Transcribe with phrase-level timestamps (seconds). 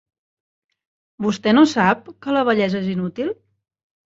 [1.25, 3.31] Vostè no sap que la bellesa és inútil?